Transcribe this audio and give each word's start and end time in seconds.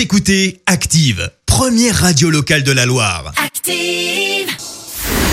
Vous 0.00 0.04
écoutez 0.04 0.62
Active, 0.64 1.30
première 1.44 1.94
radio 1.94 2.30
locale 2.30 2.62
de 2.62 2.72
la 2.72 2.86
Loire. 2.86 3.34
Active. 3.36 4.48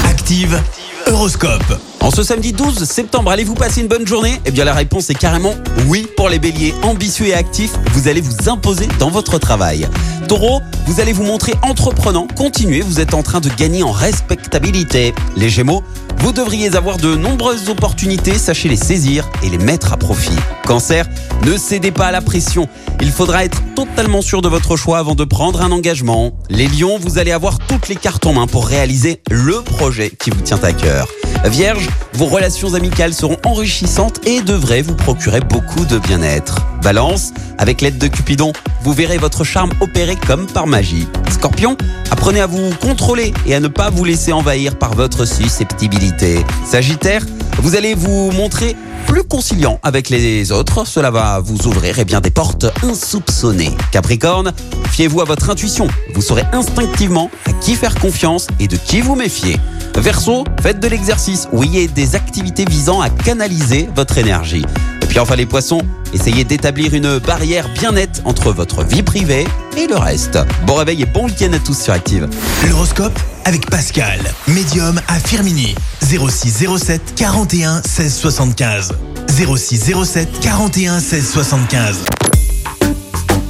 Active, 0.04 0.62
Horoscope. 1.06 1.80
En 2.02 2.12
ce 2.12 2.22
samedi 2.22 2.52
12 2.52 2.84
septembre, 2.84 3.32
allez-vous 3.32 3.54
passer 3.54 3.80
une 3.80 3.88
bonne 3.88 4.06
journée? 4.06 4.42
Eh 4.44 4.52
bien 4.52 4.66
la 4.66 4.74
réponse 4.74 5.10
est 5.10 5.18
carrément 5.18 5.56
oui 5.88 6.06
pour 6.18 6.28
les 6.28 6.38
béliers 6.38 6.74
ambitieux 6.84 7.28
et 7.28 7.34
actifs, 7.34 7.72
vous 7.94 8.10
allez 8.10 8.20
vous 8.20 8.50
imposer 8.50 8.90
dans 9.00 9.10
votre 9.10 9.40
travail. 9.40 9.88
Taureau, 10.28 10.62
vous 10.88 11.00
allez 11.00 11.14
vous 11.14 11.24
montrer 11.24 11.54
entreprenant, 11.62 12.28
continuez, 12.36 12.82
vous 12.82 13.00
êtes 13.00 13.14
en 13.14 13.24
train 13.24 13.40
de 13.40 13.48
gagner 13.48 13.84
en 13.84 13.92
respectabilité. 13.92 15.16
Les 15.38 15.50
Gémeaux, 15.50 15.84
vous 16.18 16.34
devriez 16.34 16.76
avoir 16.76 16.98
de 16.98 17.16
nombreuses 17.16 17.70
opportunités, 17.70 18.38
sachez 18.38 18.68
les 18.68 18.76
saisir 18.76 19.30
et 19.42 19.50
les 19.50 19.58
mettre 19.58 19.94
à 19.94 19.98
profit. 19.98 20.36
Cancer, 20.66 21.08
ne 21.46 21.56
cédez 21.56 21.92
pas 21.92 22.08
à 22.08 22.12
la 22.12 22.20
pression. 22.20 22.68
Il 23.00 23.12
faudra 23.12 23.46
être 23.46 23.62
totalement 23.74 24.22
sûr 24.22 24.42
de 24.42 24.50
votre 24.50 24.76
choix 24.76 25.00
avant 25.00 25.16
de 25.16 25.24
prendre 25.24 25.62
un 25.62 25.72
engagement. 25.72 26.34
Les 26.50 26.68
lions, 26.68 27.00
vous 27.00 27.20
allez 27.20 27.32
avoir 27.32 27.60
toutes 27.60 27.88
les 27.88 27.96
cartes 27.96 28.26
en 28.26 28.34
main 28.34 28.48
pour 28.48 28.68
réaliser 28.68 29.22
le 29.30 29.62
projet 29.62 30.10
qui 30.10 30.30
vous 30.30 30.42
tient 30.42 30.60
à 30.62 30.74
cœur. 30.74 31.08
Vierge, 31.46 31.88
vos 32.14 32.26
relations 32.26 32.74
amicales 32.74 33.14
seront 33.14 33.38
enrichissantes 33.46 34.20
et 34.26 34.42
devraient 34.42 34.82
vous 34.82 34.96
procurer 34.96 35.40
beaucoup 35.40 35.86
de 35.86 35.98
bien-être. 35.98 36.66
Balance, 36.84 37.32
avec 37.58 37.82
l'aide 37.82 37.98
de 37.98 38.08
Cupidon, 38.08 38.52
vous 38.82 38.94
verrez 38.94 39.18
votre 39.18 39.44
charme 39.44 39.72
opérer 39.80 40.16
comme 40.16 40.48
par 40.48 40.68
magie. 40.68 41.08
Scorpion, 41.32 41.78
apprenez 42.12 42.42
à 42.42 42.48
vous 42.48 42.70
contrôler 42.82 43.34
et 43.46 43.56
à 43.56 43.60
ne 43.60 43.68
pas 43.68 43.90
vous 43.90 44.04
laisser 44.04 44.34
envahir 44.34 44.78
par 44.78 44.94
votre 44.94 45.26
susceptibilité. 45.26 46.46
Sagittaire, 46.66 47.22
vous 47.60 47.76
allez 47.76 47.96
vous 47.96 48.32
montrer 48.32 48.76
plus 49.08 49.24
conciliant 49.24 49.80
avec 49.84 50.10
les 50.10 50.52
autres, 50.52 50.86
cela 50.86 51.12
va 51.12 51.40
vous 51.40 51.68
ouvrir 51.68 51.98
eh 52.00 52.06
bien, 52.06 52.22
des 52.22 52.30
portes 52.30 52.66
insoupçonnées. 52.84 53.72
Capricorne, 53.92 54.52
fiez-vous 54.92 55.22
à 55.22 55.26
votre 55.26 55.50
intuition, 55.50 55.88
vous 56.14 56.22
saurez 56.22 56.44
instinctivement 56.52 57.32
à 57.46 57.54
qui 57.54 57.76
faire 57.76 57.96
confiance 57.96 58.48
et 58.60 58.68
de 58.68 58.76
qui 58.76 59.02
vous 59.02 59.16
méfier. 59.16 59.58
Verseau, 59.96 60.44
faites 60.62 60.80
de 60.80 60.88
l'exercice 60.88 61.48
ou 61.52 61.64
ayez 61.64 61.88
des 61.88 62.16
activités 62.16 62.66
visant 62.66 63.02
à 63.02 63.10
canaliser 63.10 63.90
votre 63.96 64.18
énergie. 64.18 64.66
Et 65.02 65.06
puis 65.08 65.20
enfin 65.20 65.36
les 65.36 65.46
poissons, 65.46 65.82
essayez 66.14 66.44
d'établir 66.44 66.94
une 66.94 67.20
barrière 67.20 67.68
bien 67.74 67.94
nette 67.94 68.22
entre 68.26 68.52
votre 68.52 68.84
vie 68.84 69.04
privée 69.04 69.46
et 69.78 69.88
le 69.88 69.98
reste. 69.98 70.38
Bon 70.66 70.76
réveil 70.76 71.04
et 71.04 71.06
bon 71.06 71.26
week-end 71.26 71.54
à 71.54 71.60
tous 71.60 71.80
sur 71.80 71.94
Active. 71.94 72.28
L'horoscope 72.70 73.18
avec 73.46 73.70
Pascal, 73.70 74.20
médium 74.48 75.00
à 75.08 75.20
Firmini. 75.20 75.76
0607 76.02 77.16
41 77.16 77.82
16 77.84 78.16
75. 78.16 78.94
0607 79.30 80.40
41 80.42 81.00
16 81.00 81.32
75. 81.32 81.98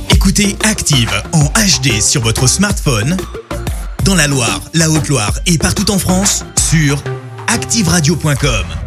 Écoutez 0.09 0.57
Active 0.63 1.11
en 1.33 1.45
HD 1.45 2.01
sur 2.01 2.21
votre 2.21 2.47
smartphone, 2.47 3.15
dans 4.03 4.15
la 4.15 4.27
Loire, 4.27 4.61
la 4.73 4.89
Haute-Loire 4.89 5.39
et 5.45 5.57
partout 5.57 5.89
en 5.91 5.99
France, 5.99 6.43
sur 6.69 7.01
activeradio.com. 7.47 8.86